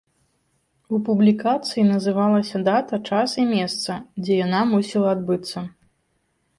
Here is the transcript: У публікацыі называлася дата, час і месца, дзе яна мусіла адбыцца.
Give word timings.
У 0.97 0.99
публікацыі 1.09 1.83
называлася 1.91 2.63
дата, 2.71 2.95
час 3.13 3.29
і 3.45 3.49
месца, 3.55 4.01
дзе 4.27 4.43
яна 4.45 4.67
мусіла 4.75 5.09
адбыцца. 5.21 5.69